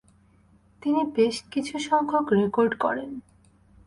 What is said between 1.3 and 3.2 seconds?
কিছুসংখ্যক রেকর্ড গড়েন।